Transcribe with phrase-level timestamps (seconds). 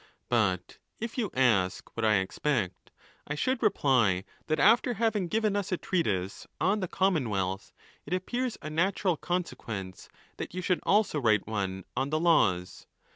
[0.29, 2.89] —But, if you ask what I expect,
[3.27, 7.71] I should reply, that after having given us a treatise on the Common wealth,
[8.07, 12.87] it appears a natural consequence that you should also write one on the Laws.